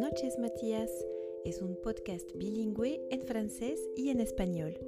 noches, 0.00 0.38
Matías. 0.38 0.90
Es 1.44 1.60
un 1.60 1.76
podcast 1.82 2.26
bilingüe 2.34 3.06
en 3.10 3.20
francés 3.26 3.78
y 3.94 4.08
en 4.08 4.20
español. 4.20 4.78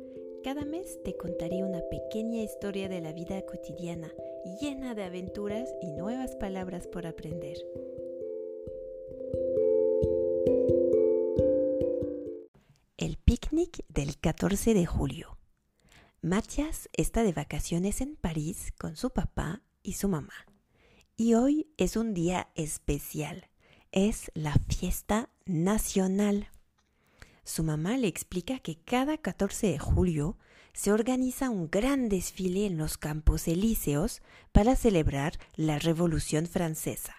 Cada 0.42 0.64
mes 0.64 1.02
te 1.04 1.18
contaré 1.18 1.62
una 1.62 1.82
pequeña 1.90 2.42
historia 2.42 2.88
de 2.88 3.02
la 3.02 3.12
vida 3.12 3.42
cotidiana, 3.42 4.10
llena 4.58 4.94
de 4.94 5.04
aventuras 5.04 5.68
y 5.82 5.92
nuevas 5.92 6.34
palabras 6.36 6.86
por 6.86 7.06
aprender. 7.06 7.58
El 12.96 13.18
picnic 13.18 13.84
del 13.90 14.18
14 14.18 14.72
de 14.72 14.86
julio. 14.86 15.36
Matías 16.22 16.88
está 16.94 17.22
de 17.22 17.34
vacaciones 17.34 18.00
en 18.00 18.16
París 18.16 18.72
con 18.78 18.96
su 18.96 19.10
papá 19.10 19.60
y 19.82 19.92
su 19.92 20.08
mamá. 20.08 20.46
Y 21.18 21.34
hoy 21.34 21.68
es 21.76 21.98
un 21.98 22.14
día 22.14 22.48
especial 22.54 23.51
es 23.92 24.32
la 24.34 24.54
fiesta 24.68 25.28
nacional. 25.44 26.48
Su 27.44 27.62
mamá 27.62 27.98
le 27.98 28.08
explica 28.08 28.58
que 28.58 28.76
cada 28.76 29.18
14 29.18 29.68
de 29.68 29.78
julio 29.78 30.38
se 30.72 30.92
organiza 30.92 31.50
un 31.50 31.70
gran 31.70 32.08
desfile 32.08 32.66
en 32.66 32.78
los 32.78 32.96
campos 32.96 33.46
elíseos 33.46 34.22
para 34.52 34.74
celebrar 34.76 35.38
la 35.54 35.78
Revolución 35.78 36.46
Francesa. 36.46 37.16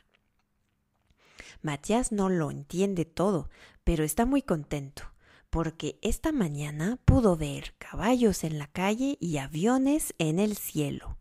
Matías 1.62 2.12
no 2.12 2.30
lo 2.30 2.50
entiende 2.50 3.05
todo, 3.05 3.50
pero 3.84 4.03
está 4.03 4.26
muy 4.26 4.42
contento, 4.42 5.03
porque 5.50 6.00
esta 6.02 6.31
mañana 6.31 6.98
pudo 7.05 7.38
ver 7.38 7.76
caballos 7.78 8.44
en 8.44 8.58
la 8.58 8.67
calle 8.67 9.17
y 9.22 9.38
aviones 9.38 10.16
en 10.17 10.40
el 10.40 10.58
cielo. 10.58 11.12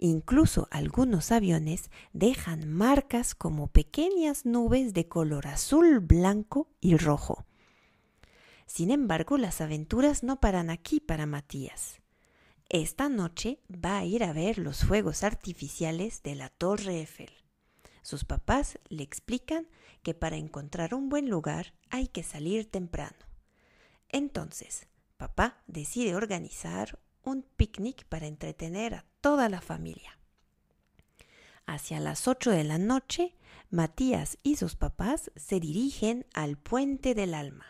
Incluso 0.00 0.68
algunos 0.70 1.32
aviones 1.32 1.90
dejan 2.12 2.72
marcas 2.72 3.34
como 3.34 3.66
pequeñas 3.66 4.46
nubes 4.46 4.94
de 4.94 5.08
color 5.08 5.48
azul, 5.48 5.98
blanco 5.98 6.70
y 6.80 6.96
rojo. 6.96 7.44
Sin 8.64 8.92
embargo, 8.92 9.38
las 9.38 9.60
aventuras 9.60 10.22
no 10.22 10.40
paran 10.40 10.70
aquí 10.70 11.00
para 11.00 11.26
Matías. 11.26 12.00
Esta 12.68 13.08
noche 13.08 13.60
va 13.72 13.98
a 13.98 14.04
ir 14.04 14.22
a 14.22 14.32
ver 14.32 14.58
los 14.58 14.84
fuegos 14.84 15.24
artificiales 15.24 16.22
de 16.22 16.36
la 16.36 16.48
Torre 16.50 16.98
Eiffel. 16.98 17.30
Sus 18.02 18.24
papás 18.24 18.78
le 18.88 19.02
explican 19.02 19.66
que 20.04 20.14
para 20.14 20.36
encontrar 20.36 20.94
un 20.94 21.08
buen 21.08 21.28
lugar 21.28 21.74
hay 21.90 22.06
que 22.06 22.22
salir 22.22 22.70
temprano. 22.70 23.16
Entonces, 24.10 24.86
papá 25.16 25.62
decide 25.66 26.14
organizar 26.14 27.00
un 27.28 27.42
picnic 27.42 28.04
para 28.04 28.26
entretener 28.26 28.94
a 28.94 29.04
toda 29.20 29.48
la 29.48 29.60
familia. 29.60 30.18
Hacia 31.66 32.00
las 32.00 32.26
ocho 32.28 32.50
de 32.50 32.64
la 32.64 32.78
noche, 32.78 33.34
Matías 33.70 34.38
y 34.42 34.56
sus 34.56 34.76
papás 34.76 35.30
se 35.36 35.60
dirigen 35.60 36.24
al 36.32 36.56
puente 36.56 37.14
del 37.14 37.34
alma. 37.34 37.66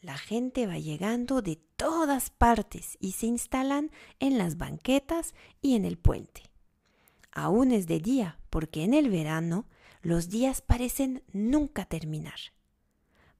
La 0.00 0.18
gente 0.18 0.66
va 0.66 0.78
llegando 0.78 1.40
de 1.40 1.56
todas 1.76 2.30
partes 2.30 2.96
y 3.00 3.12
se 3.12 3.26
instalan 3.26 3.90
en 4.18 4.36
las 4.38 4.56
banquetas 4.56 5.34
y 5.62 5.76
en 5.76 5.84
el 5.84 5.96
puente. 5.96 6.42
Aún 7.30 7.70
es 7.70 7.86
de 7.86 8.00
día, 8.00 8.38
porque 8.50 8.82
en 8.82 8.92
el 8.92 9.08
verano 9.08 9.66
los 10.02 10.28
días 10.28 10.60
parecen 10.60 11.22
nunca 11.32 11.84
terminar. 11.84 12.38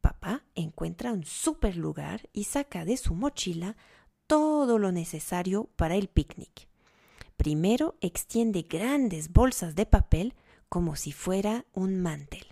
Papá 0.01 0.45
encuentra 0.55 1.13
un 1.13 1.25
super 1.25 1.77
lugar 1.77 2.29
y 2.33 2.45
saca 2.45 2.85
de 2.85 2.97
su 2.97 3.15
mochila 3.15 3.77
todo 4.27 4.79
lo 4.79 4.93
necesario 4.93 5.69
para 5.77 5.97
el 5.97 6.09
picnic. 6.09 6.69
Primero 7.37 7.97
extiende 8.01 8.63
grandes 8.63 9.33
bolsas 9.33 9.75
de 9.75 9.87
papel 9.87 10.35
como 10.69 10.97
si 10.97 11.13
fuera 11.13 11.65
un 11.73 12.01
mantel. 12.01 12.47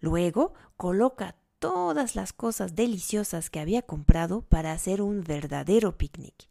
Luego 0.00 0.54
coloca 0.76 1.36
todas 1.58 2.16
las 2.16 2.32
cosas 2.32 2.74
deliciosas 2.74 3.50
que 3.50 3.60
había 3.60 3.82
comprado 3.82 4.42
para 4.42 4.72
hacer 4.72 5.02
un 5.02 5.22
verdadero 5.22 5.98
picnic. 5.98 6.48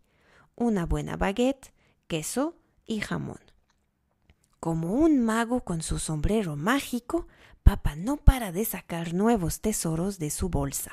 Una 0.56 0.86
buena 0.86 1.18
baguette, 1.18 1.74
queso 2.08 2.56
y 2.86 3.00
jamón. 3.00 3.40
Como 4.60 4.94
un 4.94 5.20
mago 5.20 5.62
con 5.62 5.82
su 5.82 6.00
sombrero 6.00 6.56
mágico, 6.56 7.28
Papa 7.64 7.96
no 7.96 8.18
para 8.18 8.52
de 8.52 8.66
sacar 8.66 9.14
nuevos 9.14 9.62
tesoros 9.62 10.20
de 10.20 10.30
su 10.30 10.50
bolsa. 10.50 10.92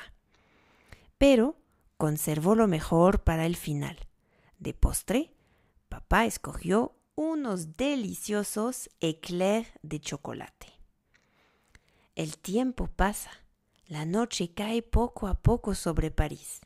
Pero 1.17 1.57
conservó 1.97 2.55
lo 2.55 2.67
mejor 2.67 3.23
para 3.23 3.45
el 3.45 3.55
final. 3.55 3.97
De 4.59 4.73
postre, 4.73 5.33
papá 5.89 6.25
escogió 6.25 6.95
unos 7.15 7.75
deliciosos 7.77 8.89
éclairs 8.99 9.67
de 9.81 9.99
chocolate. 9.99 10.67
El 12.15 12.37
tiempo 12.37 12.87
pasa, 12.87 13.31
la 13.87 14.05
noche 14.05 14.53
cae 14.53 14.81
poco 14.81 15.27
a 15.27 15.35
poco 15.35 15.75
sobre 15.75 16.11
París. 16.11 16.61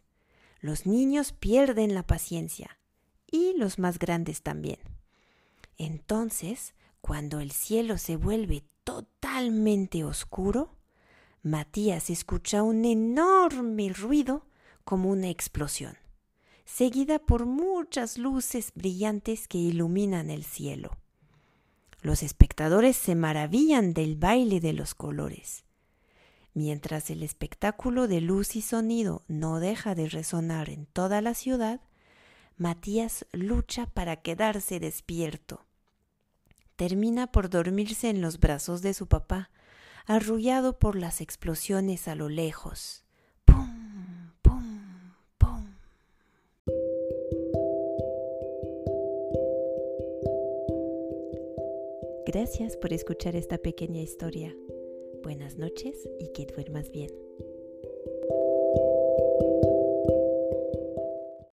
Los 0.59 0.85
niños 0.85 1.31
pierden 1.33 1.93
la 1.93 2.05
paciencia 2.05 2.77
y 3.29 3.53
los 3.57 3.79
más 3.79 3.97
grandes 3.97 4.41
también. 4.41 4.79
Entonces, 5.77 6.73
cuando 7.01 7.39
el 7.39 7.51
cielo 7.51 7.97
se 7.97 8.15
vuelve 8.15 8.63
totalmente 8.83 10.03
oscuro, 10.03 10.75
Matías 11.43 12.09
escucha 12.09 12.61
un 12.61 12.85
enorme 12.85 13.91
ruido 13.91 14.45
como 14.83 15.09
una 15.09 15.29
explosión, 15.29 15.97
seguida 16.65 17.19
por 17.19 17.45
muchas 17.45 18.17
luces 18.17 18.71
brillantes 18.75 19.47
que 19.47 19.57
iluminan 19.57 20.29
el 20.29 20.43
cielo. 20.43 20.97
Los 22.01 22.23
espectadores 22.23 22.97
se 22.97 23.15
maravillan 23.15 23.93
del 23.93 24.15
baile 24.15 24.59
de 24.59 24.73
los 24.73 24.95
colores. 24.95 25.65
Mientras 26.53 27.09
el 27.09 27.23
espectáculo 27.23 28.07
de 28.07 28.21
luz 28.21 28.55
y 28.55 28.61
sonido 28.61 29.23
no 29.27 29.59
deja 29.59 29.95
de 29.95 30.09
resonar 30.09 30.69
en 30.69 30.85
toda 30.85 31.21
la 31.21 31.33
ciudad, 31.33 31.81
Matías 32.57 33.25
lucha 33.31 33.87
para 33.87 34.17
quedarse 34.17 34.79
despierto. 34.79 35.65
Termina 36.75 37.31
por 37.31 37.49
dormirse 37.49 38.09
en 38.09 38.21
los 38.21 38.39
brazos 38.39 38.81
de 38.81 38.93
su 38.93 39.07
papá, 39.07 39.49
arrullado 40.05 40.77
por 40.77 40.95
las 40.95 41.21
explosiones 41.21 42.07
a 42.07 42.15
lo 42.15 42.29
lejos. 42.29 43.03
Gracias 52.33 52.77
por 52.77 52.93
escuchar 52.93 53.35
esta 53.35 53.57
pequeña 53.57 54.01
historia. 54.01 54.55
Buenas 55.21 55.57
noches 55.57 55.97
y 56.17 56.31
que 56.31 56.45
duermas 56.45 56.89
bien. 56.89 57.11